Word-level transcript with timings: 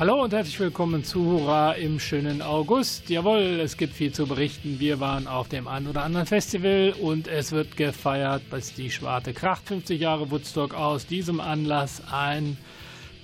Hallo 0.00 0.22
und 0.24 0.32
herzlich 0.32 0.58
willkommen 0.58 1.04
zu 1.04 1.22
Hurra 1.26 1.72
im 1.72 2.00
schönen 2.00 2.40
August. 2.40 3.10
Jawohl, 3.10 3.60
es 3.60 3.76
gibt 3.76 3.92
viel 3.92 4.10
zu 4.12 4.26
berichten. 4.26 4.80
Wir 4.80 4.98
waren 4.98 5.26
auf 5.26 5.50
dem 5.50 5.68
einen 5.68 5.88
oder 5.88 6.04
anderen 6.04 6.24
Festival 6.24 6.94
und 7.02 7.28
es 7.28 7.52
wird 7.52 7.76
gefeiert, 7.76 8.48
bis 8.48 8.72
die 8.72 8.90
Schwarte 8.90 9.34
kracht. 9.34 9.68
50 9.68 10.00
Jahre 10.00 10.30
Woodstock 10.30 10.72
aus 10.72 11.04
diesem 11.04 11.38
Anlass 11.38 12.02
ein 12.10 12.56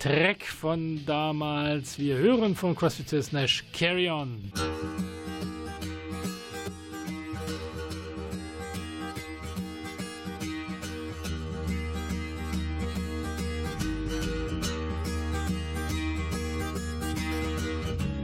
Track 0.01 0.45
von 0.45 1.07
damals. 1.07 1.99
Wir 1.99 2.19
hören 2.19 2.55
von 2.55 2.77
CrossFit 2.77 3.33
Nash 3.33 3.65
Carry 3.73 4.11
On. 4.11 4.53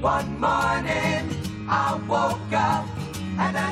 One 0.02 0.40
morning 0.40 1.30
I 1.68 1.94
woke 2.08 2.52
up 2.52 2.88
and 3.38 3.56
I 3.56 3.71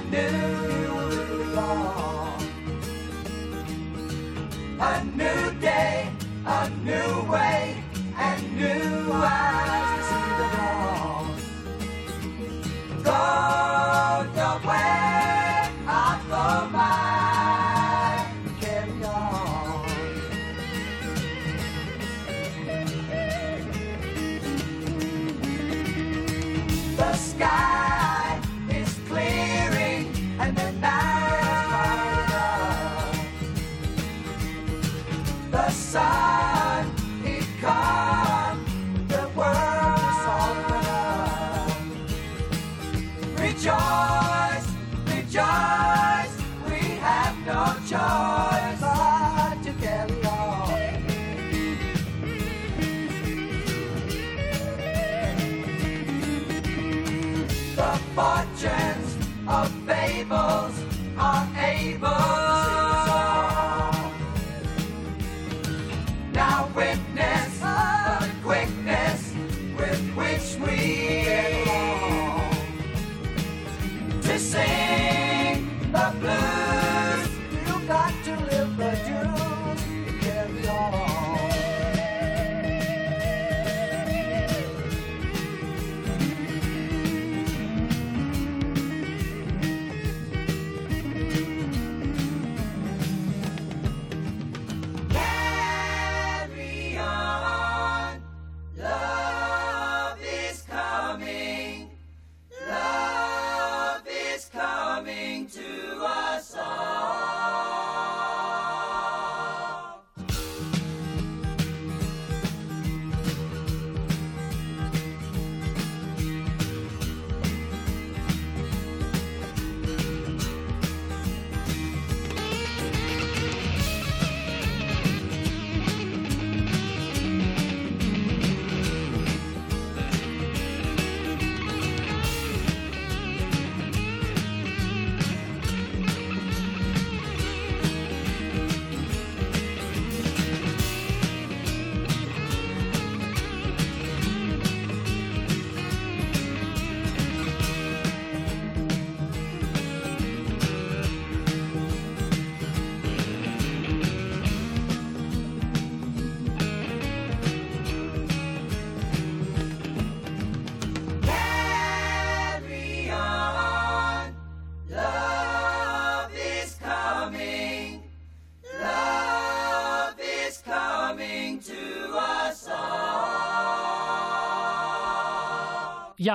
The 35.61 35.69
sun 35.71 36.20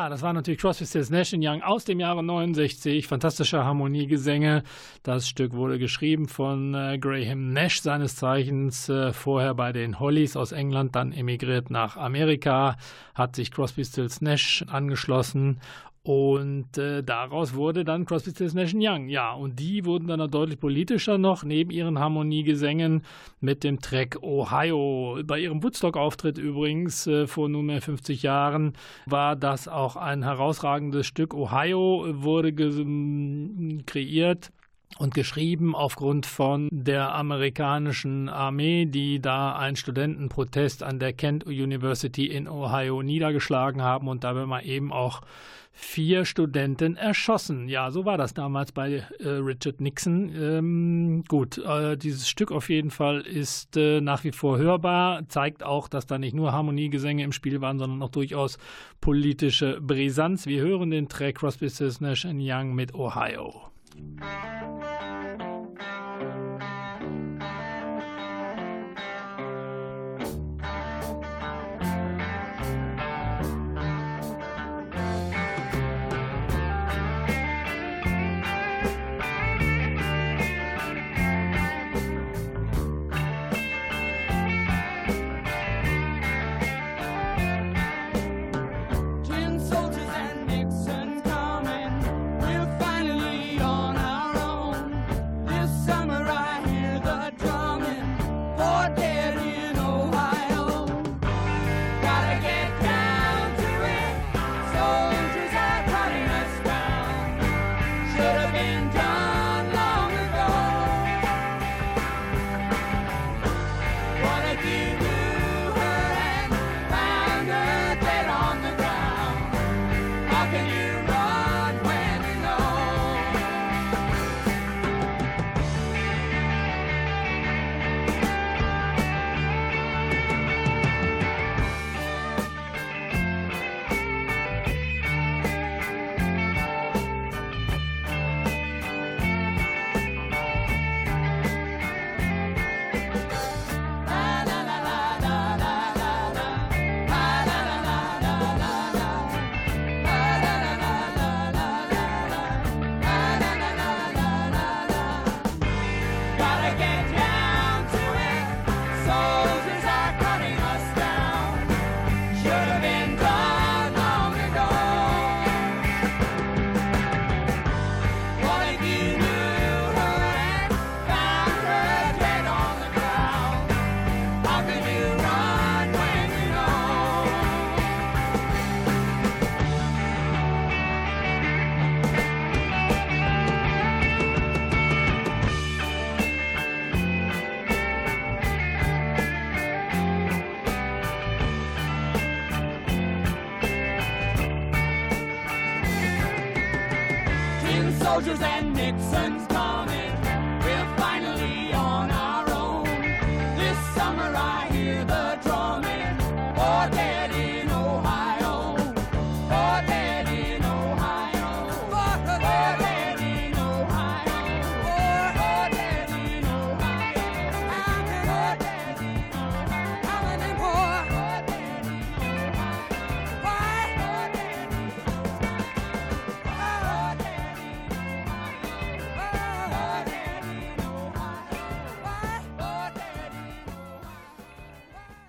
Das 0.10 0.22
war 0.22 0.34
natürlich 0.34 0.60
CrossFit 0.60 0.88
Stills 0.88 1.10
Nash 1.10 1.34
in 1.34 1.42
Young 1.44 1.62
aus 1.62 1.86
dem 1.86 2.00
Jahre 2.00 2.24
69. 2.24 3.08
Fantastische 3.08 3.64
Harmoniegesänge. 3.64 4.64
Das 5.04 5.28
Stück 5.28 5.54
wurde 5.54 5.80
geschrieben 5.80 6.28
von 6.28 6.75
äh, 6.75 6.98
Graham 7.00 7.54
Nash, 7.54 7.81
seines 7.81 8.16
Zeichens 8.16 8.88
äh, 8.90 9.13
vorher 9.13 9.56
bei 9.56 9.72
den 9.72 10.00
Hollies 10.00 10.36
aus 10.38 10.52
England, 10.52 10.96
dann 10.96 11.12
emigriert 11.12 11.69
nach 11.69 11.98
Amerika, 11.98 12.78
hat 13.16 13.36
sich 13.36 13.52
Crosby 13.52 13.84
Stills 13.84 14.22
Nash 14.22 14.63
angeschlossen 14.68 15.60
und 16.06 16.78
äh, 16.78 17.02
daraus 17.02 17.56
wurde 17.56 17.84
dann 17.84 18.06
Crosby, 18.06 18.30
Stills 18.30 18.54
Nash 18.54 18.75
Young. 18.75 19.10
Ja, 19.10 19.34
und 19.34 19.60
die 19.60 19.86
wurden 19.86 20.07
dann 20.07 20.19
noch 20.19 20.28
deutlich 20.28 20.60
politischer 20.60 21.18
noch, 21.18 21.44
neben 21.44 21.72
ihren 21.72 21.98
Harmoniegesängen 21.98 23.02
mit 23.40 23.63
dem 23.63 23.80
Track 23.80 24.19
Ohio. 24.22 25.18
Bei 25.25 25.40
ihrem 25.40 25.63
Woodstock-Auftritt 25.63 26.38
übrigens 26.38 27.07
äh, 27.07 27.25
vor 27.25 27.50
nunmehr 27.50 27.81
50 27.81 28.22
Jahren 28.22 28.74
war 29.07 29.36
das 29.36 29.68
auch 29.68 29.96
ein 29.96 30.22
herausragendes 30.22 31.07
Stück. 31.07 31.34
Ohio 31.34 32.06
wurde 32.08 32.54
kreiert 33.88 34.51
und 34.97 35.13
geschrieben 35.13 35.75
aufgrund 35.75 36.25
von 36.25 36.69
der 36.71 37.13
amerikanischen 37.13 38.30
Armee, 38.30 38.86
die 38.86 39.21
da 39.21 39.56
einen 39.56 39.75
Studentenprotest 39.75 40.83
an 40.83 41.00
der 41.00 41.13
Kent 41.13 41.45
University 41.45 42.27
in 42.27 42.47
Ohio 42.47 43.01
niedergeschlagen 43.01 43.81
haben 43.81 44.07
und 44.07 44.24
dabei 44.24 44.45
mal 44.45 44.65
eben 44.65 44.94
auch 44.94 45.21
vier 45.77 46.24
Studenten 46.24 46.95
erschossen. 46.95 47.68
Ja, 47.68 47.92
so 47.92 48.06
war 48.06 48.18
das 48.18 48.33
damals 48.33 48.71
bei 48.71 49.03
äh, 49.19 49.27
Richard 49.27 49.81
Nixon. 49.81 50.31
Ähm, 50.33 51.24
gut, 51.27 51.57
äh, 51.57 51.98
dieses 51.98 52.30
Stück 52.30 52.53
auf 52.53 52.69
jeden 52.69 52.91
Fall 52.91 53.21
ist 53.21 53.75
äh, 53.75 54.00
nach 54.00 54.24
wie 54.24 54.31
vor 54.31 54.57
hörbar, 54.57 55.27
zeigt 55.27 55.63
auch, 55.63 55.89
dass 55.89 56.06
da 56.06 56.18
nicht 56.18 56.33
nur 56.33 56.53
Harmoniegesänge 56.53 57.24
im 57.24 57.33
Spiel 57.33 57.59
waren, 57.59 57.77
sondern 57.77 58.01
auch 58.01 58.09
durchaus 58.09 58.57
politische 59.01 59.81
Brisanz. 59.81 60.48
Wir 60.48 60.62
hören 60.62 60.91
den 60.91 61.09
Track 61.09 61.36
Crosby, 61.36 61.69
Stills, 61.69 62.00
Nash 62.00 62.25
Young 62.25 62.74
mit 62.74 62.95
Ohio. 62.95 63.75
Thank 63.97 65.42
you. 65.42 65.55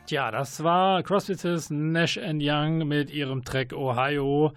Tja, 0.06 0.30
das 0.30 0.62
war 0.62 1.02
CrossFit's 1.02 1.68
Nash 1.68 2.16
Young 2.16 2.86
mit 2.86 3.10
ihrem 3.10 3.44
Track 3.44 3.72
Ohio 3.72 4.52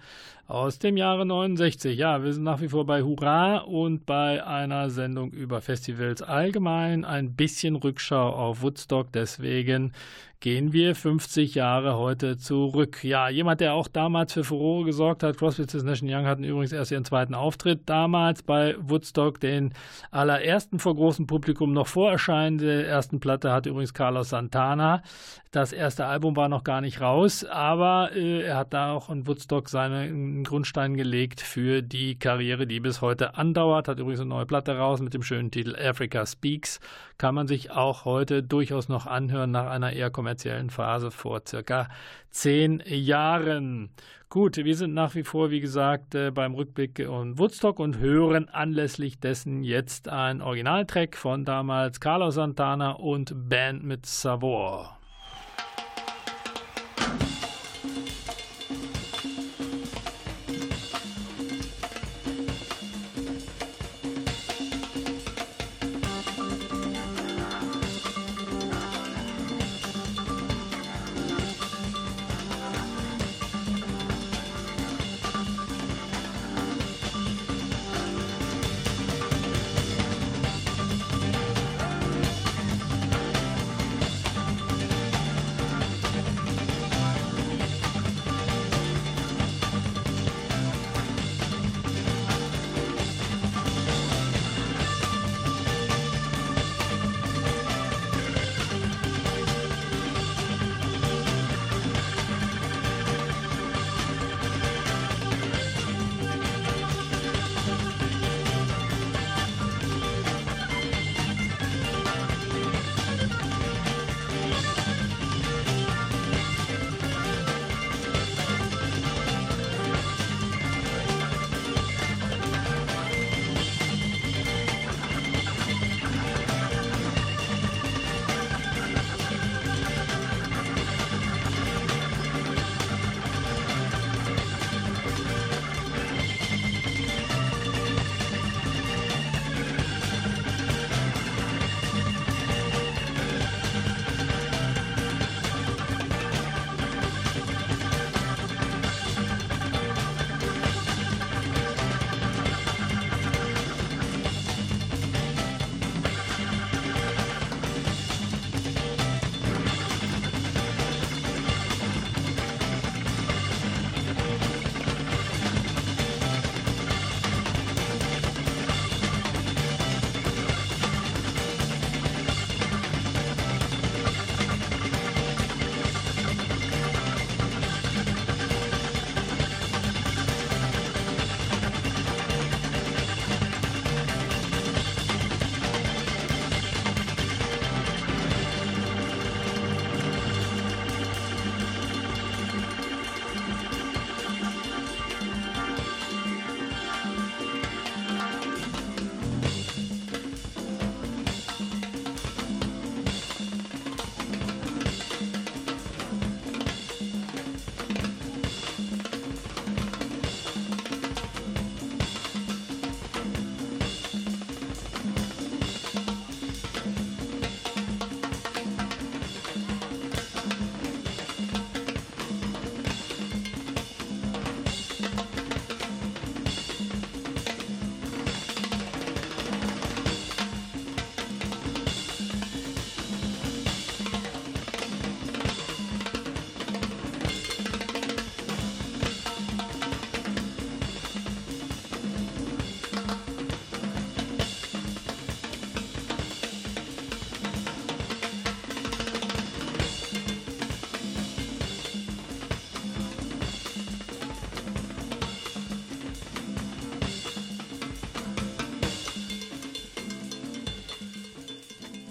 aus 0.46 0.78
dem 0.78 0.96
Jahre 0.96 1.26
69. 1.26 1.98
Ja, 1.98 2.22
wir 2.22 2.32
sind 2.32 2.44
nach 2.44 2.60
wie 2.60 2.68
vor 2.68 2.86
bei 2.86 3.02
Hurra 3.02 3.56
und 3.58 4.06
bei 4.06 4.46
einer 4.46 4.90
Sendung 4.90 5.32
über 5.32 5.60
Festivals 5.60 6.22
allgemein. 6.22 7.04
Ein 7.04 7.34
bisschen 7.34 7.74
Rückschau 7.74 8.28
auf 8.30 8.62
Woodstock, 8.62 9.10
deswegen 9.10 9.92
gehen 10.40 10.72
wir 10.72 10.94
50 10.94 11.54
Jahre 11.54 11.96
heute 11.96 12.38
zurück. 12.38 13.04
Ja, 13.04 13.28
jemand, 13.28 13.60
der 13.60 13.74
auch 13.74 13.88
damals 13.88 14.32
für 14.32 14.42
Furore 14.42 14.86
gesorgt 14.86 15.22
hat, 15.22 15.36
CrossFit 15.36 15.72
Nation 15.84 16.08
Young 16.10 16.26
hatten 16.26 16.44
übrigens 16.44 16.72
erst 16.72 16.90
ihren 16.90 17.04
zweiten 17.04 17.34
Auftritt 17.34 17.82
damals 17.86 18.42
bei 18.42 18.74
Woodstock, 18.80 19.38
den 19.38 19.74
allerersten 20.10 20.78
vor 20.78 20.96
großem 20.96 21.26
Publikum 21.26 21.72
noch 21.72 21.86
vor 21.86 22.10
Erscheinen 22.10 22.58
der 22.58 22.88
ersten 22.88 23.20
Platte 23.20 23.52
hatte 23.52 23.68
übrigens 23.68 23.94
Carlos 23.94 24.30
Santana. 24.30 25.02
Das 25.50 25.72
erste 25.72 26.06
Album 26.06 26.36
war 26.36 26.48
noch 26.48 26.62
gar 26.62 26.80
nicht 26.80 27.00
raus, 27.00 27.44
aber 27.44 28.12
äh, 28.14 28.42
er 28.42 28.56
hat 28.56 28.72
da 28.72 28.92
auch 28.92 29.10
in 29.10 29.26
Woodstock 29.26 29.68
seinen 29.68 30.44
Grundstein 30.44 30.96
gelegt 30.96 31.40
für 31.40 31.82
die 31.82 32.18
Karriere, 32.18 32.68
die 32.68 32.78
bis 32.78 33.00
heute 33.00 33.34
andauert. 33.34 33.88
Hat 33.88 33.98
übrigens 33.98 34.20
eine 34.20 34.28
neue 34.28 34.46
Platte 34.46 34.78
raus 34.78 35.00
mit 35.00 35.12
dem 35.12 35.24
schönen 35.24 35.50
Titel 35.50 35.74
Africa 35.76 36.24
Speaks. 36.24 36.78
Kann 37.20 37.34
man 37.34 37.46
sich 37.46 37.70
auch 37.70 38.06
heute 38.06 38.42
durchaus 38.42 38.88
noch 38.88 39.06
anhören 39.06 39.50
nach 39.50 39.66
einer 39.66 39.92
eher 39.92 40.08
kommerziellen 40.08 40.70
Phase 40.70 41.10
vor 41.10 41.42
circa 41.46 41.88
zehn 42.30 42.82
Jahren. 42.86 43.90
Gut, 44.30 44.56
wir 44.56 44.74
sind 44.74 44.94
nach 44.94 45.14
wie 45.14 45.22
vor, 45.22 45.50
wie 45.50 45.60
gesagt, 45.60 46.14
äh, 46.14 46.30
beim 46.30 46.54
Rückblick 46.54 46.98
in 46.98 47.38
Woodstock 47.38 47.78
und 47.78 47.98
hören 47.98 48.48
anlässlich 48.48 49.20
dessen 49.20 49.62
jetzt 49.62 50.08
ein 50.08 50.40
Originaltrack 50.40 51.14
von 51.14 51.44
damals 51.44 52.00
Carlos 52.00 52.36
Santana 52.36 52.92
und 52.92 53.50
Band 53.50 53.84
mit 53.84 54.06
Savor. 54.06 54.99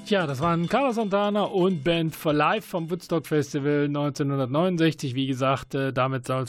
Tja, 0.09 0.25
das 0.25 0.39
waren 0.39 0.67
Carlos 0.67 0.95
Santana 0.95 1.43
und 1.43 1.83
Band 1.83 2.15
for 2.15 2.33
Life 2.33 2.67
vom 2.67 2.89
Woodstock 2.89 3.27
Festival 3.27 3.83
1969. 3.85 5.13
Wie 5.13 5.27
gesagt, 5.27 5.75
äh, 5.75 5.93
damit 5.93 6.31
auch, 6.31 6.47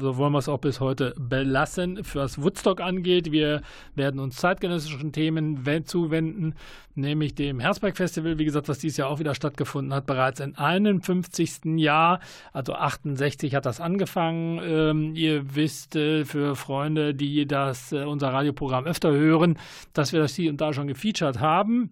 so 0.00 0.16
wollen 0.16 0.32
wir 0.32 0.38
es 0.38 0.48
auch 0.48 0.60
bis 0.60 0.80
heute 0.80 1.12
belassen, 1.18 2.00
was 2.14 2.42
Woodstock 2.42 2.80
angeht. 2.80 3.30
Wir 3.30 3.60
werden 3.94 4.18
uns 4.18 4.36
zeitgenössischen 4.36 5.12
Themen 5.12 5.62
zuwenden, 5.84 6.54
nämlich 6.94 7.34
dem 7.34 7.60
Herzberg 7.60 7.98
Festival, 7.98 8.38
wie 8.38 8.46
gesagt, 8.46 8.70
was 8.70 8.78
dieses 8.78 8.96
Jahr 8.96 9.10
auch 9.10 9.18
wieder 9.18 9.34
stattgefunden 9.34 9.92
hat, 9.92 10.06
bereits 10.06 10.40
im 10.40 10.56
51. 10.56 11.76
Jahr, 11.76 12.18
also 12.54 12.72
68 12.72 13.54
hat 13.54 13.66
das 13.66 13.78
angefangen. 13.78 14.58
Ähm, 14.64 15.14
ihr 15.14 15.54
wisst, 15.54 15.96
äh, 15.96 16.24
für 16.24 16.56
Freunde, 16.56 17.12
die 17.14 17.46
das 17.46 17.92
äh, 17.92 18.04
unser 18.04 18.32
Radioprogramm 18.32 18.86
öfter 18.86 19.12
hören, 19.12 19.58
dass 19.92 20.14
wir 20.14 20.20
das 20.20 20.34
hier 20.34 20.48
und 20.48 20.62
da 20.62 20.72
schon 20.72 20.86
gefeatured 20.86 21.40
haben 21.40 21.90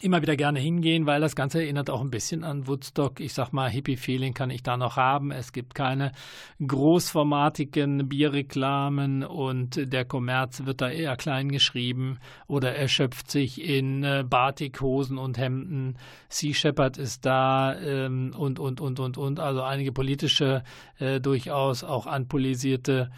immer 0.00 0.22
wieder 0.22 0.36
gerne 0.36 0.58
hingehen, 0.58 1.06
weil 1.06 1.20
das 1.20 1.36
Ganze 1.36 1.62
erinnert 1.62 1.90
auch 1.90 2.00
ein 2.00 2.10
bisschen 2.10 2.44
an 2.44 2.66
Woodstock. 2.66 3.20
Ich 3.20 3.34
sag 3.34 3.52
mal, 3.52 3.70
Hippie-Feeling 3.70 4.34
kann 4.34 4.50
ich 4.50 4.62
da 4.62 4.76
noch 4.76 4.96
haben. 4.96 5.30
Es 5.30 5.52
gibt 5.52 5.74
keine 5.74 6.12
großformatigen 6.66 8.08
Bierreklamen 8.08 9.24
und 9.24 9.92
der 9.92 10.04
Kommerz 10.04 10.64
wird 10.64 10.80
da 10.80 10.88
eher 10.88 11.16
klein 11.16 11.50
geschrieben 11.50 12.18
oder 12.46 12.74
erschöpft 12.74 13.30
sich 13.30 13.62
in 13.62 14.02
äh, 14.02 14.24
Batikhosen 14.28 15.18
und 15.18 15.38
Hemden. 15.38 15.96
Sea 16.28 16.54
Shepherd 16.54 16.98
ist 16.98 17.26
da 17.26 17.78
ähm, 17.78 18.34
und, 18.36 18.58
und, 18.58 18.80
und, 18.80 19.00
und, 19.00 19.18
und. 19.18 19.40
Also 19.40 19.62
einige 19.62 19.92
politische, 19.92 20.62
äh, 20.98 21.20
durchaus 21.20 21.84
auch 21.84 22.06
anpolisierte 22.06 23.10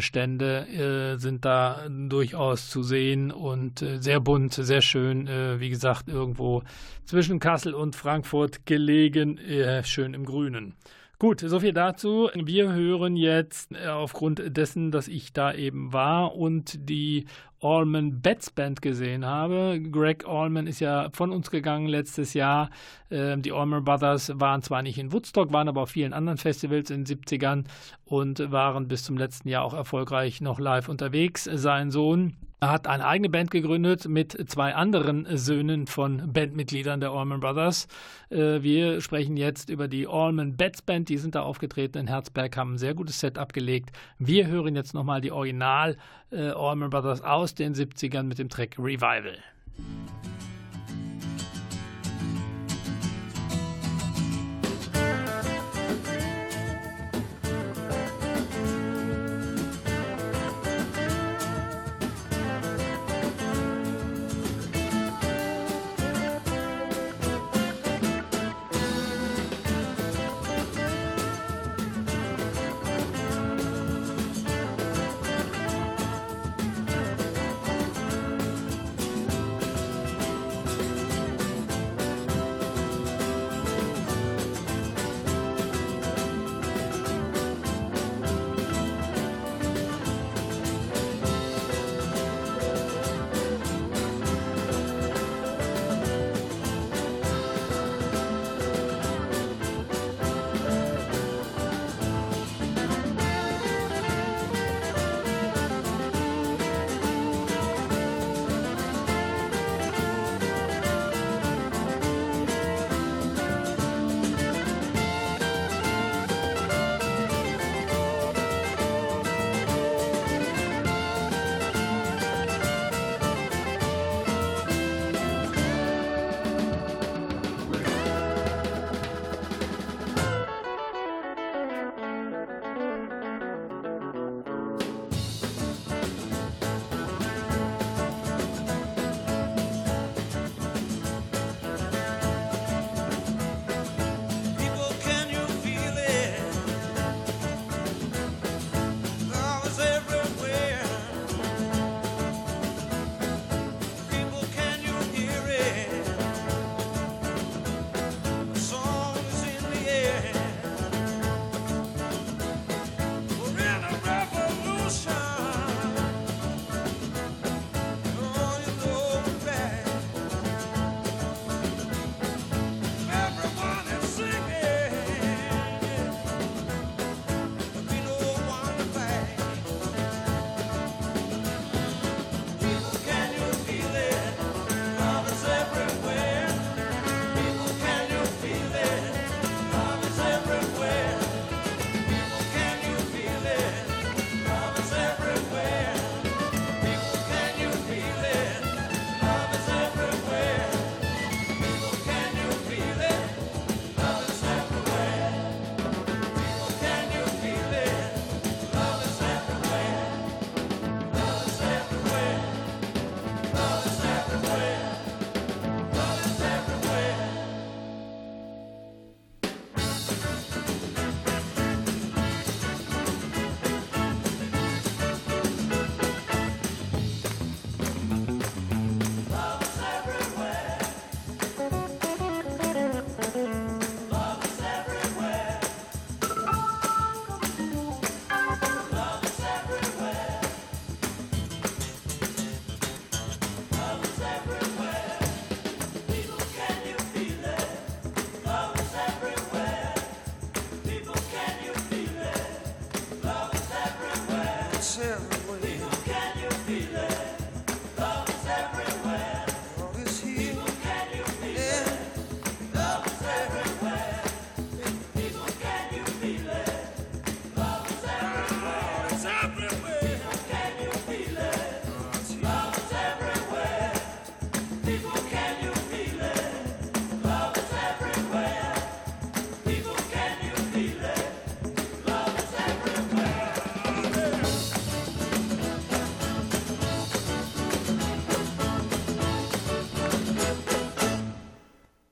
Stände 0.00 0.66
äh, 0.68 1.18
sind 1.18 1.44
da 1.44 1.86
durchaus 1.88 2.70
zu 2.70 2.82
sehen 2.82 3.30
und 3.30 3.82
äh, 3.82 4.00
sehr 4.00 4.20
bunt, 4.20 4.54
sehr 4.54 4.80
schön. 4.80 5.26
Äh, 5.26 5.60
wie 5.60 5.68
gesagt, 5.68 6.08
irgendwo 6.08 6.62
zwischen 7.04 7.40
Kassel 7.40 7.74
und 7.74 7.96
Frankfurt 7.96 8.64
gelegen, 8.66 9.38
schön 9.82 10.14
im 10.14 10.24
Grünen. 10.24 10.74
Gut, 11.20 11.40
soviel 11.40 11.74
dazu. 11.74 12.30
Wir 12.34 12.72
hören 12.72 13.14
jetzt 13.14 13.72
äh, 13.72 13.88
aufgrund 13.88 14.56
dessen, 14.56 14.90
dass 14.90 15.06
ich 15.06 15.34
da 15.34 15.52
eben 15.52 15.92
war 15.92 16.34
und 16.34 16.88
die 16.88 17.26
Allman 17.60 18.22
Betts 18.22 18.48
Band 18.48 18.80
gesehen 18.80 19.26
habe. 19.26 19.78
Greg 19.92 20.26
Allman 20.26 20.66
ist 20.66 20.80
ja 20.80 21.10
von 21.12 21.30
uns 21.30 21.50
gegangen 21.50 21.88
letztes 21.88 22.32
Jahr. 22.32 22.70
Ähm, 23.10 23.42
die 23.42 23.52
Allman 23.52 23.84
Brothers 23.84 24.32
waren 24.36 24.62
zwar 24.62 24.80
nicht 24.80 24.96
in 24.96 25.12
Woodstock, 25.12 25.52
waren 25.52 25.68
aber 25.68 25.82
auf 25.82 25.90
vielen 25.90 26.14
anderen 26.14 26.38
Festivals 26.38 26.88
in 26.88 27.04
den 27.04 27.18
70ern 27.18 27.64
und 28.06 28.50
waren 28.50 28.88
bis 28.88 29.04
zum 29.04 29.18
letzten 29.18 29.50
Jahr 29.50 29.64
auch 29.64 29.74
erfolgreich 29.74 30.40
noch 30.40 30.58
live 30.58 30.88
unterwegs. 30.88 31.44
Sein 31.44 31.90
Sohn 31.90 32.38
er 32.60 32.70
hat 32.70 32.86
eine 32.86 33.06
eigene 33.06 33.30
Band 33.30 33.50
gegründet 33.50 34.06
mit 34.06 34.36
zwei 34.50 34.74
anderen 34.74 35.26
Söhnen 35.36 35.86
von 35.86 36.32
Bandmitgliedern 36.32 37.00
der 37.00 37.10
Allman 37.10 37.40
Brothers. 37.40 37.88
Äh, 38.28 38.62
wir 38.62 39.00
sprechen 39.00 39.38
jetzt 39.38 39.70
über 39.70 39.88
die 39.88 40.06
Allman 40.06 40.56
Betts 40.56 40.82
Band. 40.82 41.08
Die 41.08 41.16
sind 41.16 41.34
da 41.34 41.42
aufgetreten 41.42 41.96
in 41.98 42.06
Herzberg, 42.06 42.54
haben 42.56 42.74
ein 42.74 42.78
sehr 42.78 42.94
gutes 42.94 43.18
Set 43.18 43.38
abgelegt. 43.38 43.90
Wir 44.18 44.46
hören 44.46 44.76
jetzt 44.76 44.92
nochmal 44.92 45.22
die 45.22 45.32
Original 45.32 45.96
äh, 46.30 46.50
Allman 46.50 46.90
Brothers 46.90 47.22
aus 47.22 47.54
den 47.54 47.74
70ern 47.74 48.24
mit 48.24 48.38
dem 48.38 48.50
Track 48.50 48.78
Revival. 48.78 49.38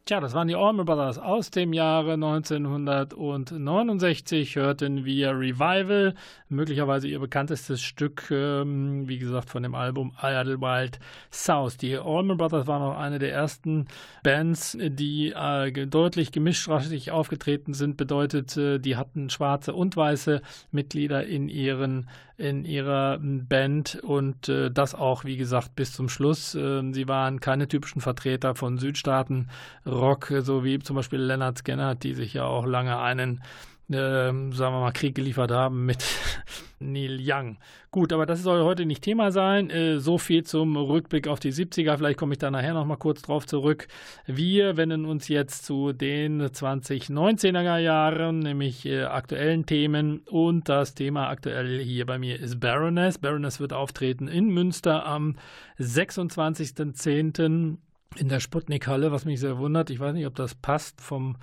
Tja, 0.09 0.21
das 0.21 0.33
waren 0.33 0.49
die 0.49 0.55
Allman 0.55 0.87
Brothers 0.87 1.19
aus 1.19 1.51
dem 1.51 1.75
Jahre 1.75 2.15
1969. 2.15 4.57
Hörten 4.57 5.05
wir 5.05 5.39
Revival, 5.39 6.15
möglicherweise 6.49 7.09
ihr 7.09 7.19
bekanntestes 7.19 7.83
Stück, 7.83 8.31
ähm, 8.31 9.07
wie 9.07 9.19
gesagt, 9.19 9.51
von 9.51 9.63
dem 9.63 9.75
Album 9.75 10.15
Idlewild 10.23 10.99
South. 11.31 11.77
Die 11.77 11.99
Allman 11.99 12.39
Brothers 12.39 12.67
waren 12.67 12.81
auch 12.81 12.97
eine 12.97 13.19
der 13.19 13.35
ersten 13.35 13.87
Bands, 14.23 14.79
die 14.81 15.35
äh, 15.37 15.87
deutlich 15.87 16.33
gemischtrassig 16.33 17.11
aufgetreten 17.11 17.75
sind. 17.75 17.99
Bedeutet, 17.99 18.57
äh, 18.57 18.79
die 18.79 18.97
hatten 18.97 19.29
schwarze 19.29 19.75
und 19.75 19.95
weiße 19.95 20.41
Mitglieder 20.71 21.27
in 21.27 21.51
ihren 21.51 22.09
in 22.39 22.65
ihrer 22.65 23.19
Band 23.21 23.99
und 24.03 24.49
äh, 24.49 24.71
das 24.71 24.95
auch, 24.95 25.25
wie 25.25 25.37
gesagt, 25.37 25.75
bis 25.75 25.93
zum 25.93 26.09
Schluss. 26.09 26.55
Äh, 26.55 26.83
sie 26.93 27.09
waren 27.09 27.41
keine 27.41 27.67
typischen 27.67 28.01
Vertreter 28.01 28.55
von 28.55 28.79
Südstaaten 28.79 29.49
Rock, 29.85 30.33
so 30.41 30.65
wie 30.65 30.79
zum 30.79 30.97
Beispiel 30.97 31.19
Leonard 31.19 31.59
Skinner, 31.59 31.97
die 31.97 32.15
sich 32.15 32.35
ja 32.35 32.45
auch 32.45 32.65
lange 32.65 32.99
einen 32.99 33.43
äh, 33.91 34.33
sagen 34.33 34.53
wir 34.53 34.81
mal, 34.81 34.93
Krieg 34.93 35.15
geliefert 35.15 35.51
haben 35.51 35.87
mit 35.87 36.05
Neil 36.79 37.19
Young. 37.21 37.57
Gut, 37.91 38.13
aber 38.13 38.27
das 38.27 38.43
soll 38.43 38.63
heute 38.63 38.85
nicht 38.85 39.03
Thema 39.03 39.33
sein. 39.33 39.71
Äh, 39.71 39.99
so 39.99 40.19
viel 40.19 40.45
zum 40.45 40.77
Rückblick 40.77 41.27
auf 41.27 41.41
die 41.41 41.53
70er. 41.53 41.97
Vielleicht 41.97 42.19
komme 42.19 42.35
ich 42.35 42.39
da 42.39 42.51
nachher 42.51 42.75
nochmal 42.75 42.99
kurz 42.99 43.23
drauf 43.23 43.47
zurück. 43.47 43.89
Wir 44.27 44.77
wenden 44.77 45.07
uns 45.07 45.29
jetzt 45.29 45.65
zu 45.65 45.93
den 45.93 46.43
2019er 46.43 47.79
Jahren, 47.79 48.41
nämlich 48.41 48.85
äh, 48.85 49.05
aktuellen 49.05 49.65
Themen. 49.65 50.21
Und 50.27 50.69
das 50.69 50.95
Thema 50.95 51.29
aktuell 51.29 51.81
hier 51.81 52.05
bei 52.05 52.19
mir 52.19 52.39
ist 52.39 52.61
Baroness. 52.61 53.19
Baroness 53.19 53.59
wird 53.59 53.73
auftreten 53.73 54.29
in 54.29 54.51
Münster 54.51 55.07
am 55.07 55.37
26.10. 55.79 57.79
in 58.17 58.29
der 58.29 58.41
Sputnik-Halle, 58.41 59.13
was 59.13 59.25
mich 59.25 59.41
sehr 59.41 59.59
wundert. 59.59 59.91
Ich 59.91 59.99
weiß 59.99 60.13
nicht, 60.13 60.27
ob 60.27 60.35
das 60.35 60.55
passt 60.55 61.01
vom 61.01 61.37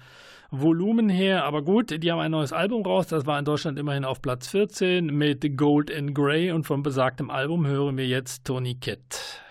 Volumen 0.51 1.09
her, 1.09 1.43
aber 1.45 1.61
gut, 1.61 2.03
die 2.03 2.11
haben 2.11 2.19
ein 2.19 2.31
neues 2.31 2.53
Album 2.53 2.83
raus, 2.83 3.07
das 3.07 3.25
war 3.25 3.39
in 3.39 3.45
Deutschland 3.45 3.79
immerhin 3.79 4.05
auf 4.05 4.21
Platz 4.21 4.47
14 4.49 5.05
mit 5.05 5.57
Gold 5.57 5.93
and 5.93 6.13
Grey. 6.13 6.51
Und 6.51 6.65
vom 6.65 6.83
besagtem 6.83 7.29
Album 7.29 7.65
hören 7.67 7.97
wir 7.97 8.07
jetzt 8.07 8.45
Tony 8.45 8.75
Kitt. 8.75 9.44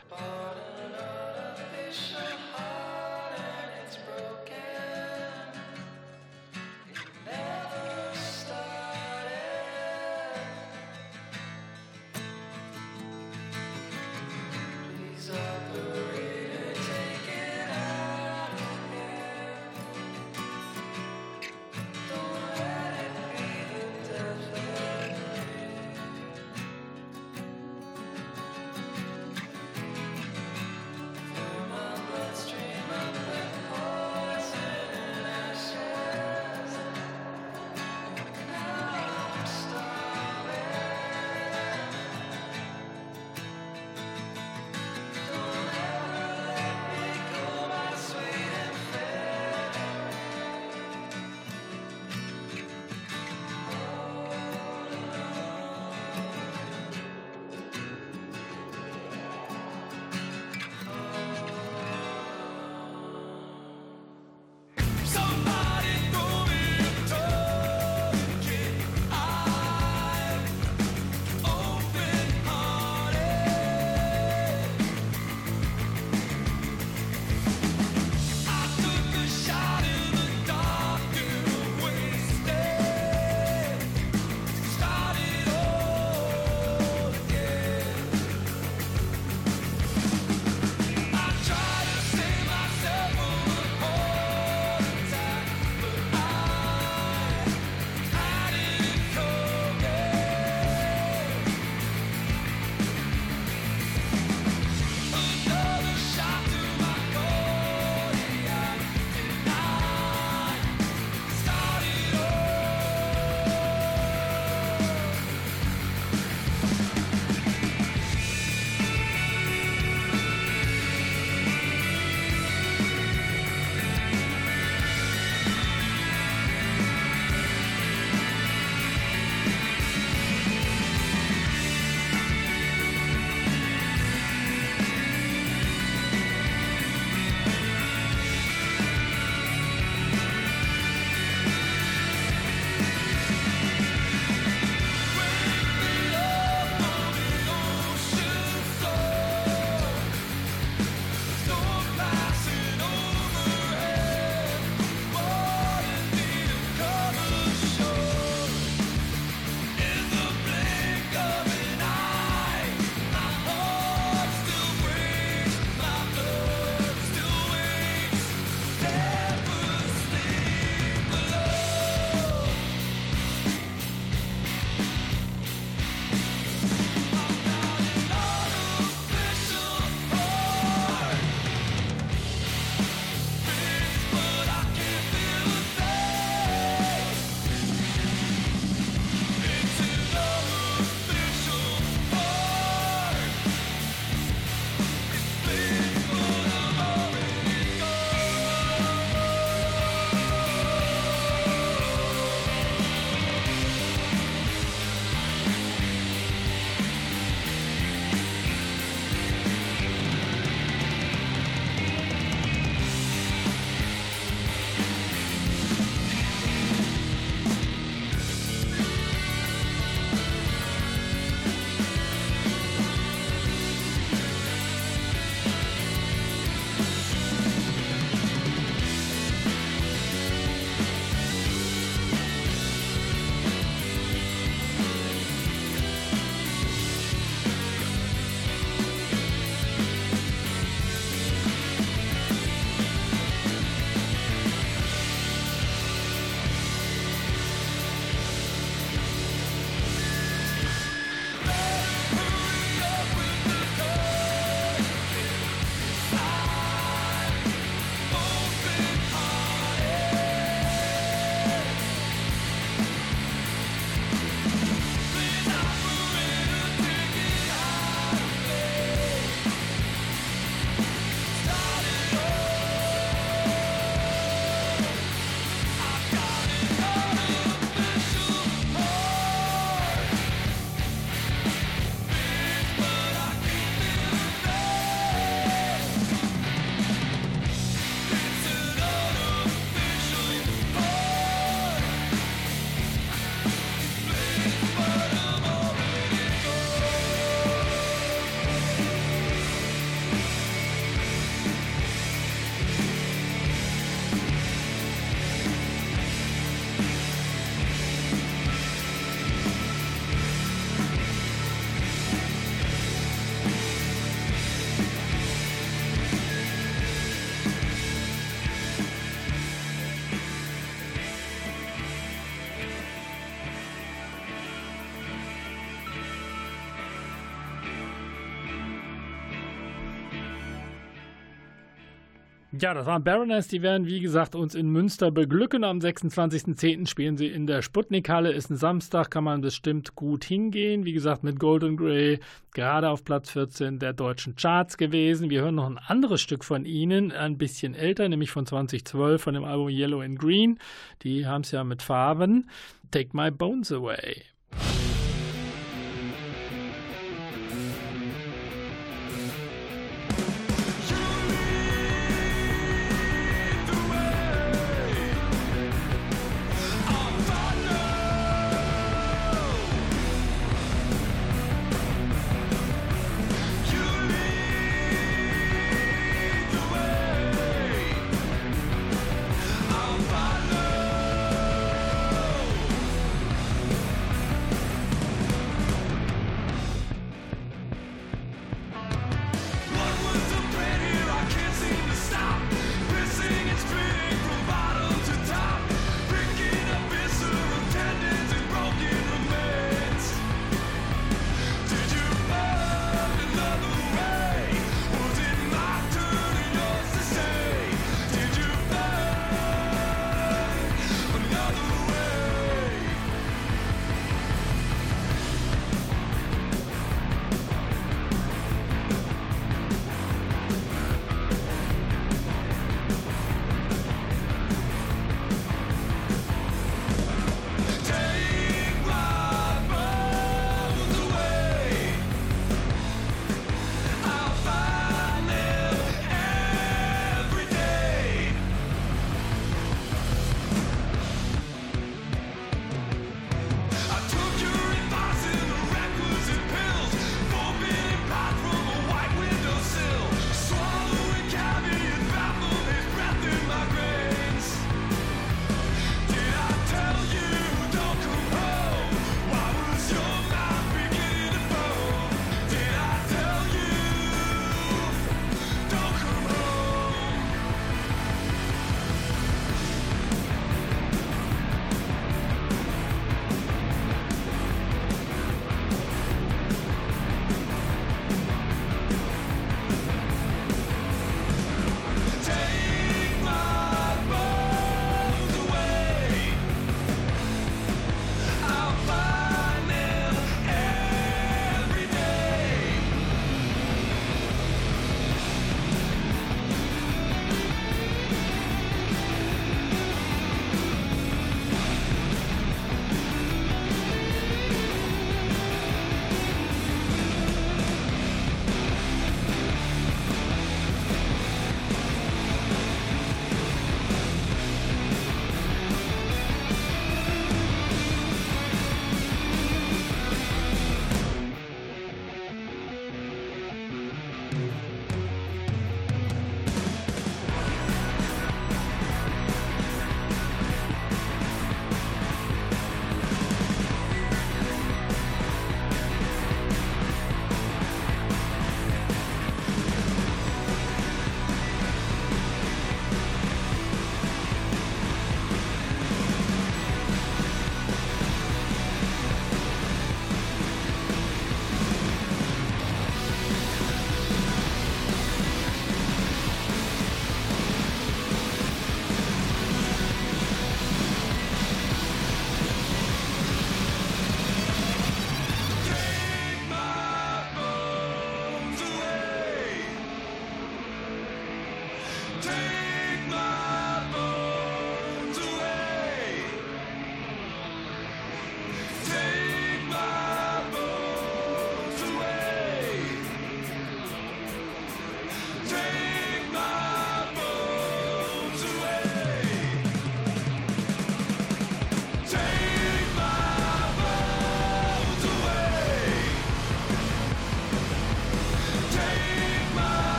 Ja, 332.61 332.73
das 332.73 332.87
waren 332.87 333.03
Baroness, 333.03 333.49
die 333.49 333.63
werden 333.63 333.87
wie 333.87 334.01
gesagt 334.01 334.37
uns 334.37 334.55
in 334.55 334.69
Münster 334.69 335.11
beglücken. 335.11 335.65
Am 335.65 335.79
26.10. 335.79 336.87
spielen 336.87 337.17
sie 337.17 337.27
in 337.27 337.47
der 337.47 337.63
Sputnik-Halle, 337.63 338.33
ist 338.33 338.51
ein 338.51 338.57
Samstag, 338.57 339.11
kann 339.11 339.25
man 339.25 339.41
bestimmt 339.41 339.97
gut 339.97 340.25
hingehen. 340.25 340.85
Wie 340.85 340.93
gesagt, 340.93 341.25
mit 341.25 341.41
Golden 341.41 341.77
Grey 341.77 342.21
gerade 342.53 342.91
auf 342.91 343.05
Platz 343.05 343.31
14 343.31 343.81
der 343.81 343.93
deutschen 343.93 344.37
Charts 344.37 344.77
gewesen. 344.77 345.31
Wir 345.31 345.41
hören 345.41 345.57
noch 345.57 345.69
ein 345.69 345.79
anderes 345.79 346.21
Stück 346.21 346.45
von 346.45 346.65
ihnen, 346.65 347.11
ein 347.11 347.39
bisschen 347.39 347.75
älter, 347.75 348.09
nämlich 348.09 348.31
von 348.31 348.47
2012, 348.47 349.21
von 349.21 349.35
dem 349.35 349.45
Album 349.45 349.71
Yellow 349.71 350.03
and 350.03 350.19
Green. 350.19 350.59
Die 351.03 351.27
haben 351.27 351.41
es 351.41 351.51
ja 351.51 351.65
mit 351.65 351.83
Farben. 351.83 352.49
Take 352.93 353.17
My 353.17 353.33
Bones 353.33 353.73
Away. 353.73 354.23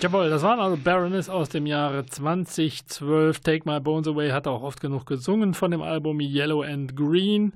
Jawohl, 0.00 0.30
das 0.30 0.44
waren 0.44 0.60
also 0.60 0.76
Baroness 0.76 1.28
aus 1.28 1.48
dem 1.48 1.66
Jahre 1.66 2.06
2012. 2.06 3.40
Take 3.40 3.68
My 3.68 3.80
Bones 3.80 4.06
Away 4.06 4.30
hat 4.30 4.46
auch 4.46 4.62
oft 4.62 4.80
genug 4.80 5.06
gesungen 5.06 5.54
von 5.54 5.72
dem 5.72 5.82
Album 5.82 6.20
Yellow 6.20 6.62
and 6.62 6.94
Green 6.94 7.52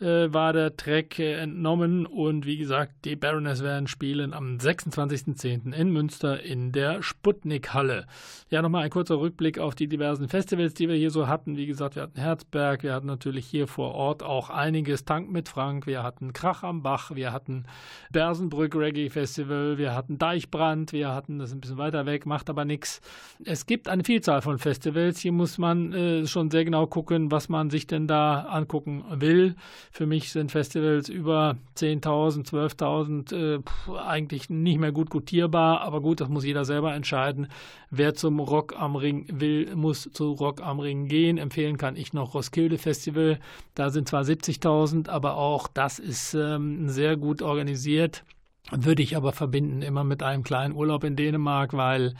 äh, 0.00 0.32
war 0.32 0.52
der 0.52 0.76
Track 0.76 1.18
äh, 1.18 1.34
entnommen 1.34 2.06
und 2.06 2.46
wie 2.46 2.56
gesagt, 2.56 3.04
die 3.04 3.16
Baroness 3.16 3.62
werden 3.62 3.86
spielen 3.86 4.32
am 4.32 4.56
26.10. 4.56 5.72
in 5.72 5.90
Münster 5.90 6.42
in 6.42 6.72
der 6.72 7.02
Sputnik-Halle. 7.02 8.06
Ja, 8.48 8.62
nochmal 8.62 8.84
ein 8.84 8.90
kurzer 8.90 9.20
Rückblick 9.20 9.58
auf 9.58 9.74
die 9.74 9.88
diversen 9.88 10.28
Festivals, 10.28 10.74
die 10.74 10.88
wir 10.88 10.96
hier 10.96 11.10
so 11.10 11.28
hatten. 11.28 11.56
Wie 11.56 11.66
gesagt, 11.66 11.96
wir 11.96 12.02
hatten 12.02 12.18
Herzberg, 12.18 12.82
wir 12.82 12.94
hatten 12.94 13.06
natürlich 13.06 13.46
hier 13.46 13.66
vor 13.66 13.94
Ort 13.94 14.22
auch 14.22 14.50
einiges, 14.50 15.04
Tank 15.04 15.30
mit 15.30 15.48
Frank, 15.48 15.86
wir 15.86 16.02
hatten 16.02 16.32
Krach 16.32 16.62
am 16.62 16.82
Bach, 16.82 17.14
wir 17.14 17.32
hatten 17.32 17.64
Bersenbrück 18.10 18.74
Reggae 18.74 19.10
Festival, 19.10 19.78
wir 19.78 19.94
hatten 19.94 20.18
Deichbrand, 20.18 20.92
wir 20.92 21.14
hatten 21.14 21.38
das 21.38 21.52
ein 21.52 21.60
bisschen 21.60 21.78
weiter 21.78 22.06
weg, 22.06 22.26
macht 22.26 22.48
aber 22.48 22.64
nichts. 22.64 23.00
Es 23.44 23.66
gibt 23.66 23.88
eine 23.88 24.04
Vielzahl 24.04 24.42
von 24.42 24.58
Festivals, 24.58 25.18
hier 25.18 25.32
muss 25.32 25.58
man 25.58 25.92
äh, 25.92 26.26
schon 26.26 26.50
sehr 26.50 26.64
genau 26.64 26.86
gucken, 26.86 27.30
was 27.30 27.48
man 27.48 27.70
sich 27.70 27.86
denn 27.86 28.06
da 28.06 28.40
angucken 28.44 29.04
will. 29.10 29.56
Für 29.92 30.06
mich 30.06 30.30
sind 30.30 30.52
Festivals 30.52 31.08
über 31.08 31.56
10.000, 31.76 32.48
12.000 32.48 33.34
äh, 33.34 33.98
eigentlich 33.98 34.48
nicht 34.48 34.78
mehr 34.78 34.92
gut 34.92 35.10
gutierbar, 35.10 35.80
aber 35.80 36.00
gut, 36.00 36.20
das 36.20 36.28
muss 36.28 36.44
jeder 36.44 36.64
selber 36.64 36.94
entscheiden. 36.94 37.48
Wer 37.90 38.14
zum 38.14 38.38
Rock 38.38 38.74
am 38.78 38.94
Ring 38.94 39.26
will, 39.32 39.74
muss 39.74 40.08
zu 40.12 40.30
Rock 40.32 40.62
am 40.62 40.78
Ring 40.78 41.08
gehen. 41.08 41.38
Empfehlen 41.38 41.76
kann 41.76 41.96
ich 41.96 42.12
noch 42.12 42.34
Roskilde 42.34 42.78
Festival. 42.78 43.40
Da 43.74 43.90
sind 43.90 44.08
zwar 44.08 44.22
70.000, 44.22 45.08
aber 45.08 45.36
auch 45.36 45.66
das 45.66 45.98
ist 45.98 46.34
ähm, 46.34 46.88
sehr 46.88 47.16
gut 47.16 47.42
organisiert. 47.42 48.22
Würde 48.70 49.02
ich 49.02 49.16
aber 49.16 49.32
verbinden 49.32 49.82
immer 49.82 50.04
mit 50.04 50.22
einem 50.22 50.44
kleinen 50.44 50.74
Urlaub 50.74 51.02
in 51.02 51.16
Dänemark, 51.16 51.72
weil 51.72 52.14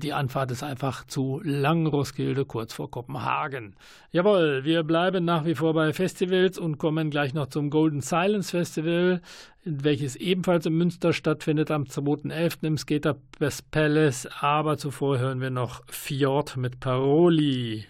die 0.00 0.12
Anfahrt 0.12 0.50
ist 0.50 0.62
einfach 0.62 1.06
zu 1.06 1.40
lang, 1.44 1.86
Roskilde, 1.86 2.44
kurz 2.44 2.72
vor 2.72 2.90
Kopenhagen. 2.90 3.76
Jawohl, 4.10 4.64
wir 4.64 4.82
bleiben 4.82 5.24
nach 5.24 5.44
wie 5.44 5.54
vor 5.54 5.74
bei 5.74 5.92
Festivals 5.92 6.58
und 6.58 6.78
kommen 6.78 7.10
gleich 7.10 7.34
noch 7.34 7.46
zum 7.46 7.70
Golden 7.70 8.00
Silence 8.00 8.50
Festival, 8.50 9.20
welches 9.64 10.16
ebenfalls 10.16 10.66
in 10.66 10.76
Münster 10.76 11.12
stattfindet 11.12 11.70
am 11.70 11.84
2.11. 11.84 12.66
im 12.66 12.78
Skater 12.78 13.16
Palace. 13.70 14.28
Aber 14.40 14.78
zuvor 14.78 15.18
hören 15.18 15.40
wir 15.40 15.50
noch 15.50 15.82
Fjord 15.86 16.56
mit 16.56 16.80
Paroli. 16.80 17.86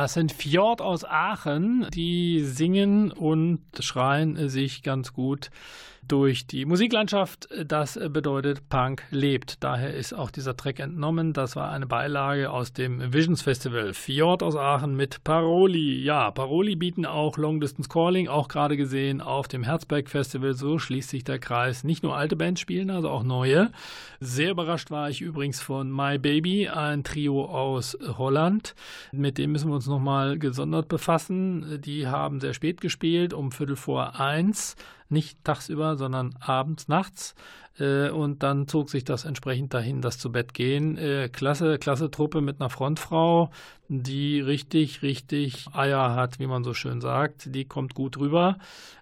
Das 0.00 0.14
sind 0.14 0.32
Fjord 0.32 0.80
aus 0.80 1.04
Aachen, 1.04 1.86
die 1.92 2.42
singen 2.42 3.12
und 3.12 3.60
schreien 3.80 4.48
sich 4.48 4.82
ganz 4.82 5.12
gut 5.12 5.50
durch 6.10 6.46
die 6.46 6.64
Musiklandschaft. 6.64 7.48
Das 7.64 7.98
bedeutet, 8.08 8.68
Punk 8.68 9.04
lebt. 9.10 9.62
Daher 9.62 9.94
ist 9.94 10.12
auch 10.12 10.30
dieser 10.30 10.56
Track 10.56 10.80
entnommen. 10.80 11.32
Das 11.32 11.54
war 11.54 11.70
eine 11.70 11.86
Beilage 11.86 12.50
aus 12.50 12.72
dem 12.72 13.12
Visions 13.12 13.42
Festival. 13.42 13.94
Fjord 13.94 14.42
aus 14.42 14.56
Aachen 14.56 14.96
mit 14.96 15.22
Paroli. 15.22 16.02
Ja, 16.02 16.30
Paroli 16.30 16.74
bieten 16.74 17.06
auch 17.06 17.38
Long 17.38 17.60
Distance 17.60 17.88
Calling, 17.88 18.28
auch 18.28 18.48
gerade 18.48 18.76
gesehen 18.76 19.20
auf 19.20 19.46
dem 19.46 19.62
Herzberg 19.62 20.08
Festival. 20.08 20.54
So 20.54 20.78
schließt 20.78 21.10
sich 21.10 21.22
der 21.22 21.38
Kreis. 21.38 21.84
Nicht 21.84 22.02
nur 22.02 22.16
alte 22.16 22.34
Bands 22.36 22.60
spielen, 22.60 22.90
also 22.90 23.08
auch 23.08 23.22
neue. 23.22 23.70
Sehr 24.18 24.50
überrascht 24.50 24.90
war 24.90 25.10
ich 25.10 25.20
übrigens 25.20 25.60
von 25.60 25.90
My 25.90 26.18
Baby, 26.18 26.68
ein 26.68 27.04
Trio 27.04 27.44
aus 27.44 27.96
Holland. 28.18 28.74
Mit 29.12 29.38
dem 29.38 29.52
müssen 29.52 29.68
wir 29.70 29.76
uns 29.76 29.86
nochmal 29.86 30.38
gesondert 30.38 30.88
befassen. 30.88 31.80
Die 31.84 32.08
haben 32.08 32.40
sehr 32.40 32.54
spät 32.54 32.80
gespielt, 32.80 33.32
um 33.32 33.52
Viertel 33.52 33.76
vor 33.76 34.18
eins 34.18 34.76
nicht 35.10 35.42
tagsüber, 35.44 35.96
sondern 35.96 36.34
abends, 36.40 36.88
nachts. 36.88 37.34
Äh, 37.78 38.10
und 38.10 38.42
dann 38.42 38.68
zog 38.68 38.90
sich 38.90 39.04
das 39.04 39.24
entsprechend 39.24 39.72
dahin, 39.74 40.02
das 40.02 40.18
zu 40.18 40.30
Bett 40.30 40.54
gehen. 40.54 40.98
Äh, 40.98 41.28
klasse, 41.28 41.78
klasse 41.78 42.10
Truppe 42.10 42.40
mit 42.40 42.60
einer 42.60 42.70
Frontfrau, 42.70 43.50
die 43.88 44.40
richtig, 44.40 45.02
richtig 45.02 45.66
Eier 45.72 46.14
hat, 46.14 46.38
wie 46.38 46.46
man 46.46 46.62
so 46.62 46.74
schön 46.74 47.00
sagt. 47.00 47.54
Die 47.54 47.64
kommt 47.64 47.94
gut 47.94 48.18
rüber. 48.18 48.58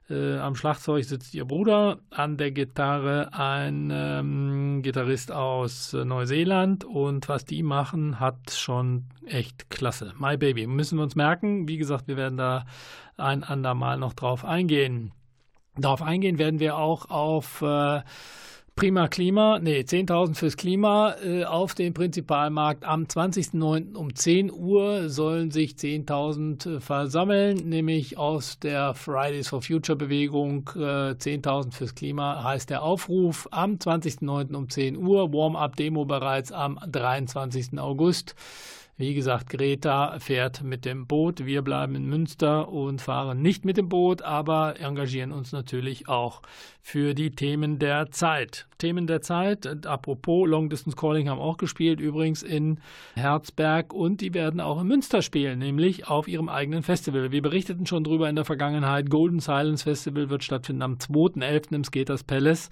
Äh, 0.08 0.38
am 0.38 0.54
Schlagzeug 0.54 1.04
sitzt 1.04 1.34
ihr 1.34 1.44
Bruder, 1.44 1.98
an 2.10 2.38
der 2.38 2.50
Gitarre 2.50 3.30
ein 3.32 3.90
ähm, 3.92 4.80
Gitarrist 4.82 5.32
aus 5.32 5.92
Neuseeland 5.92 6.84
und 6.84 7.28
was 7.28 7.44
die 7.44 7.62
machen, 7.62 8.18
hat 8.18 8.50
schon 8.50 9.04
echt 9.26 9.68
klasse. 9.68 10.14
My 10.18 10.38
Baby, 10.38 10.66
müssen 10.66 10.98
wir 10.98 11.02
uns 11.02 11.14
merken. 11.16 11.68
Wie 11.68 11.76
gesagt, 11.76 12.08
wir 12.08 12.16
werden 12.16 12.38
da 12.38 12.64
ein 13.18 13.44
andermal 13.44 13.98
noch 13.98 14.14
drauf 14.14 14.44
eingehen. 14.44 15.12
Darauf 15.78 16.02
eingehen 16.02 16.38
werden 16.38 16.60
wir 16.60 16.76
auch 16.76 17.08
auf 17.08 17.62
äh, 17.62 18.00
Prima 18.78 19.08
Klima, 19.08 19.58
nee, 19.58 19.80
10.000 19.80 20.36
fürs 20.36 20.56
Klima 20.56 21.16
äh, 21.24 21.44
auf 21.44 21.74
dem 21.74 21.94
Prinzipalmarkt. 21.94 22.84
Am 22.84 23.06
20.09. 23.06 23.96
um 23.96 24.14
10 24.14 24.52
Uhr 24.52 25.08
sollen 25.08 25.50
sich 25.50 25.72
10.000 25.72 26.76
äh, 26.76 26.80
versammeln, 26.80 27.68
nämlich 27.68 28.18
aus 28.18 28.60
der 28.60 28.94
Fridays 28.94 29.48
for 29.48 29.62
Future 29.62 29.96
Bewegung. 29.98 30.70
Äh, 30.76 31.14
10.000 31.14 31.72
fürs 31.72 31.96
Klima 31.96 32.44
heißt 32.44 32.70
der 32.70 32.84
Aufruf. 32.84 33.48
Am 33.50 33.74
20.09. 33.74 34.54
um 34.54 34.68
10 34.70 34.96
Uhr, 34.96 35.32
Warm-up-Demo 35.32 36.04
bereits 36.04 36.52
am 36.52 36.78
23. 36.86 37.80
August. 37.80 38.36
Wie 39.00 39.14
gesagt, 39.14 39.48
Greta 39.50 40.18
fährt 40.18 40.64
mit 40.64 40.84
dem 40.84 41.06
Boot. 41.06 41.46
Wir 41.46 41.62
bleiben 41.62 41.94
in 41.94 42.06
Münster 42.06 42.68
und 42.68 43.00
fahren 43.00 43.40
nicht 43.40 43.64
mit 43.64 43.76
dem 43.76 43.88
Boot, 43.88 44.22
aber 44.22 44.80
engagieren 44.80 45.30
uns 45.30 45.52
natürlich 45.52 46.08
auch 46.08 46.42
für 46.82 47.14
die 47.14 47.30
Themen 47.30 47.78
der 47.78 48.10
Zeit. 48.10 48.66
Themen 48.78 49.06
der 49.06 49.20
Zeit, 49.20 49.86
apropos 49.86 50.48
Long 50.48 50.68
Distance 50.68 50.96
Calling 50.96 51.28
haben 51.28 51.40
auch 51.40 51.58
gespielt, 51.58 52.00
übrigens 52.00 52.42
in 52.42 52.80
Herzberg 53.14 53.94
und 53.94 54.20
die 54.20 54.34
werden 54.34 54.60
auch 54.60 54.80
in 54.80 54.88
Münster 54.88 55.22
spielen, 55.22 55.60
nämlich 55.60 56.08
auf 56.08 56.26
ihrem 56.26 56.48
eigenen 56.48 56.82
Festival. 56.82 57.30
Wir 57.30 57.42
berichteten 57.42 57.86
schon 57.86 58.02
drüber 58.02 58.28
in 58.28 58.34
der 58.34 58.44
Vergangenheit. 58.44 59.10
Golden 59.10 59.38
Silence 59.38 59.84
Festival 59.84 60.28
wird 60.28 60.42
stattfinden 60.42 60.82
am 60.82 60.94
2.11. 60.94 61.72
im 61.72 61.84
Skaters 61.84 62.24
Palace 62.24 62.68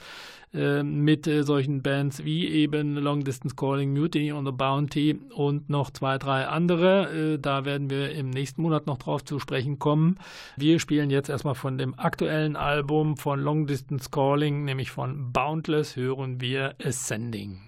äh, 0.55 0.83
mit 0.83 1.27
äh, 1.27 1.43
solchen 1.43 1.83
Bands 1.83 2.25
wie 2.25 2.47
eben 2.49 2.95
Long 2.95 3.25
Distance 3.25 3.57
Calling, 3.57 3.93
Mutiny 3.93 4.33
on 4.33 4.47
the 4.47 4.53
Bounty 4.53 5.19
und 5.35 5.69
noch 5.69 5.91
zwei, 5.91 6.19
drei 6.19 6.47
andere. 6.47 7.35
Äh, 7.35 7.39
da 7.39 7.65
werden 7.65 7.91
wir 7.91 8.13
im 8.13 8.31
nächsten 8.31 8.63
Monat 8.63 8.87
noch 8.87 8.99
drauf 8.99 9.25
zu 9.25 9.39
sprechen 9.39 9.79
kommen. 9.79 10.19
Wir 10.57 10.79
spielen 10.79 11.11
jetzt 11.11 11.29
erstmal 11.29 11.55
von 11.55 11.79
dem 11.79 11.99
aktuellen 11.99 12.57
Album 12.57 13.17
von 13.17 13.41
Long 13.41 13.67
Distance 13.67 14.11
Calling, 14.11 14.65
nämlich 14.65 14.91
von 14.91 15.33
Boundless, 15.33 15.97
hören 15.97 16.41
wir 16.41 16.75
Ascending. 16.83 17.61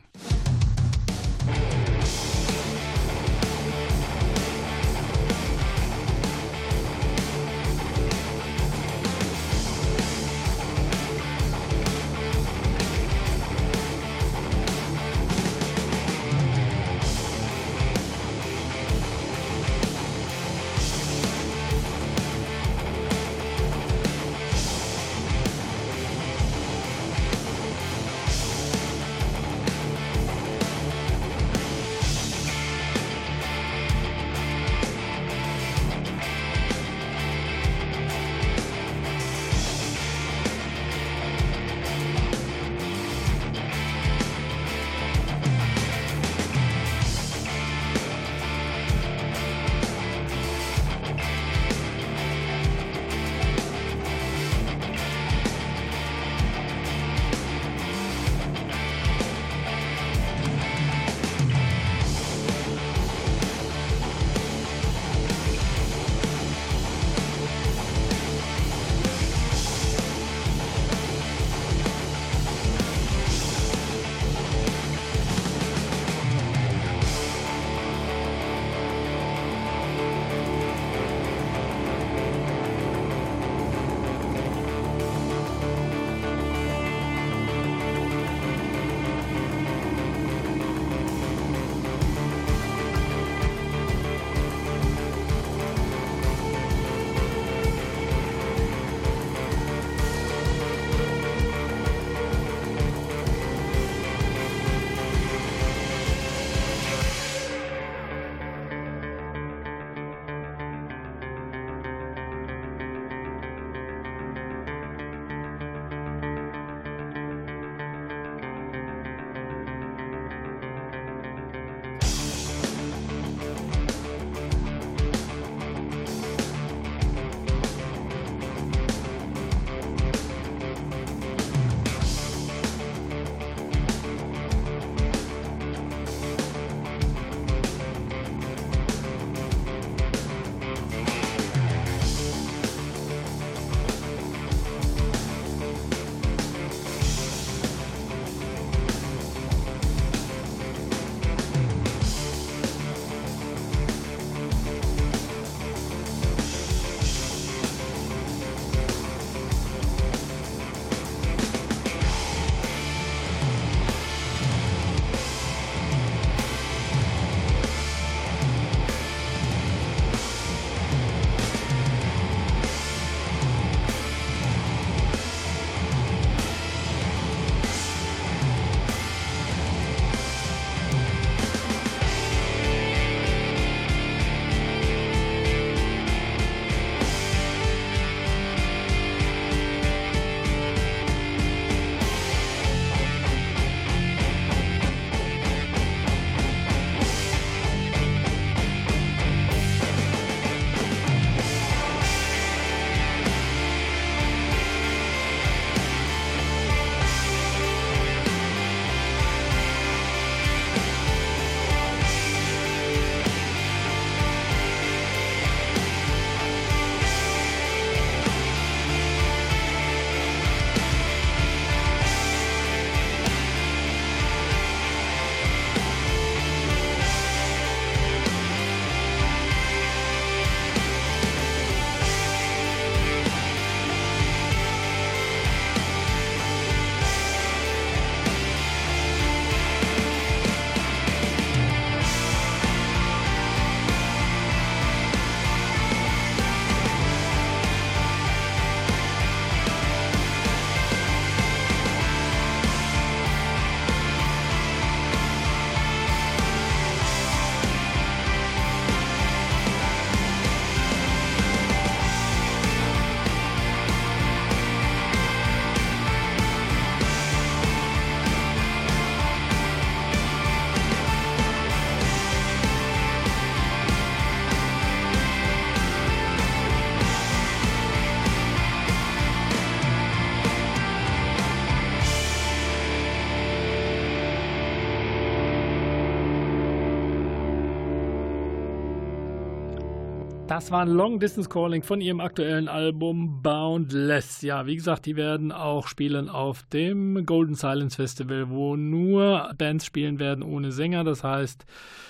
Das 290.49 290.71
war 290.71 290.81
ein 290.81 290.89
Long 290.89 291.21
Distance 291.21 291.51
Calling 291.51 291.83
von 291.83 292.01
ihrem 292.01 292.21
aktuellen 292.21 292.69
Album 292.69 293.43
Boundless. 293.43 294.41
Ja, 294.41 294.65
wie 294.65 294.77
gesagt, 294.77 295.05
die 295.05 295.15
werden 295.15 295.53
auch 295.53 295.87
spielen 295.89 296.31
auf 296.31 296.63
dem 296.73 297.27
Golden 297.27 297.55
Silence 297.55 297.97
Festival, 297.97 298.49
wo 298.49 298.75
nur 298.75 299.53
Bands 299.59 299.85
spielen 299.85 300.19
werden 300.19 300.43
ohne 300.43 300.73
Sänger. 300.73 301.05
Das 301.05 301.23
heißt, 301.23 301.67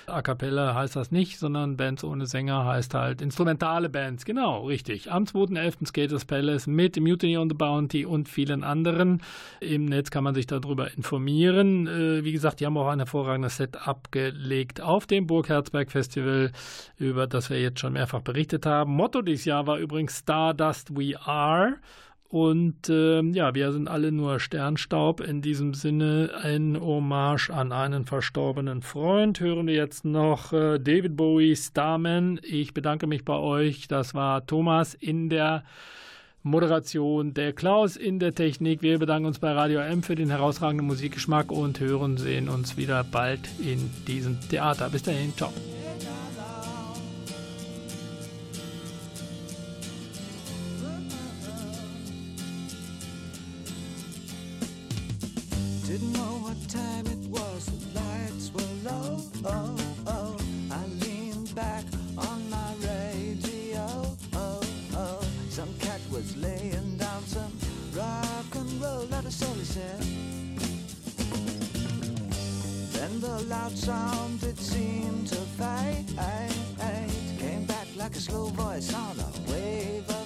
A 0.08 0.22
cappella 0.22 0.74
heißt 0.74 0.96
das 0.96 1.10
nicht, 1.10 1.38
sondern 1.38 1.76
Bands 1.76 2.02
ohne 2.02 2.26
Sänger 2.26 2.64
heißt 2.64 2.94
halt 2.94 3.20
instrumentale 3.20 3.88
Bands. 3.88 4.24
Genau, 4.24 4.66
richtig. 4.66 5.10
Am 5.12 5.24
2.11. 5.24 5.86
Skaters 5.86 6.24
Palace 6.24 6.66
mit 6.66 6.98
Mutiny 6.98 7.36
on 7.36 7.50
the 7.50 7.54
Bounty 7.54 8.06
und 8.06 8.28
vielen 8.28 8.64
anderen. 8.64 9.20
Im 9.60 9.84
Netz 9.84 10.10
kann 10.10 10.24
man 10.24 10.34
sich 10.34 10.46
darüber 10.46 10.94
informieren. 10.96 11.86
Äh, 11.86 12.24
wie 12.24 12.32
gesagt, 12.32 12.60
die 12.60 12.66
haben 12.66 12.78
auch 12.78 12.88
ein 12.88 13.00
hervorragendes 13.00 13.56
Set 13.56 13.86
abgelegt 13.86 14.80
auf 14.80 15.06
dem 15.06 15.26
Burg 15.26 15.48
Herzberg 15.48 15.90
Festival, 15.90 16.52
über 16.98 17.26
das 17.26 17.50
wir 17.50 17.60
jetzt 17.60 17.80
schon 17.80 17.92
mehrfach 17.92 18.22
berichtet 18.28 18.66
haben. 18.66 18.94
Motto 18.94 19.22
dieses 19.22 19.46
Jahr 19.46 19.66
war 19.66 19.78
übrigens 19.78 20.18
Stardust 20.18 20.94
We 20.94 21.18
Are. 21.18 21.76
Und 22.28 22.90
äh, 22.90 23.22
ja, 23.22 23.54
wir 23.54 23.72
sind 23.72 23.88
alle 23.88 24.12
nur 24.12 24.38
Sternstaub. 24.38 25.22
In 25.22 25.40
diesem 25.40 25.72
Sinne 25.72 26.30
ein 26.42 26.78
Hommage 26.78 27.48
an 27.48 27.72
einen 27.72 28.04
verstorbenen 28.04 28.82
Freund. 28.82 29.40
Hören 29.40 29.66
wir 29.66 29.74
jetzt 29.74 30.04
noch 30.04 30.52
äh, 30.52 30.78
David 30.78 31.16
Bowie, 31.16 31.56
Starman. 31.56 32.38
Ich 32.42 32.74
bedanke 32.74 33.06
mich 33.06 33.24
bei 33.24 33.36
euch. 33.36 33.88
Das 33.88 34.14
war 34.14 34.46
Thomas 34.46 34.92
in 34.92 35.30
der 35.30 35.64
Moderation, 36.42 37.32
der 37.32 37.54
Klaus 37.54 37.96
in 37.96 38.18
der 38.18 38.34
Technik. 38.34 38.82
Wir 38.82 38.98
bedanken 38.98 39.26
uns 39.26 39.38
bei 39.38 39.52
Radio 39.52 39.80
M 39.80 40.02
für 40.02 40.16
den 40.16 40.28
herausragenden 40.28 40.86
Musikgeschmack 40.86 41.50
und 41.50 41.80
hören, 41.80 42.18
sehen 42.18 42.50
uns 42.50 42.76
wieder 42.76 43.04
bald 43.04 43.40
in 43.58 43.90
diesem 44.06 44.38
Theater. 44.50 44.90
Bis 44.90 45.02
dahin, 45.02 45.34
ciao. 45.34 45.50
Didn't 55.88 56.12
know 56.12 56.36
what 56.44 56.68
time 56.68 57.06
it 57.06 57.30
was, 57.30 57.64
the 57.64 57.98
lights 57.98 58.52
were 58.52 58.90
low. 58.90 59.22
Oh, 59.46 59.74
oh. 60.06 60.36
I 60.70 60.84
leaned 61.02 61.54
back 61.54 61.82
on 62.18 62.50
my 62.50 62.74
radio. 62.82 63.86
Oh, 64.34 64.60
oh. 64.94 65.20
Some 65.48 65.72
cat 65.78 66.02
was 66.10 66.36
laying 66.36 66.98
down 66.98 67.22
some 67.24 67.52
rock 67.96 68.54
and 68.54 68.82
roll, 68.82 69.06
that 69.06 69.24
all 69.24 69.54
he 69.54 69.64
said. 69.64 70.00
Then 72.92 73.20
the 73.20 73.38
loud 73.48 73.72
sound 73.72 74.42
it 74.42 74.58
seemed 74.58 75.28
to 75.28 75.36
fade. 75.56 76.04
Came 77.38 77.64
back 77.64 77.86
like 77.96 78.14
a 78.14 78.20
slow 78.20 78.48
voice 78.48 78.92
on 78.92 79.16
a 79.20 79.50
wave 79.50 80.17